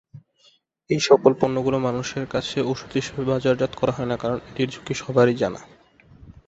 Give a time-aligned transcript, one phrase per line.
[0.89, 5.35] এই সকল পণ্যগুলো সাধারণ মানুষের কাছে ঔষধ হিসেবে বাজারজাত করা হয়না, কারণ এটির ঝুঁকি সবারই
[5.41, 5.61] জানা।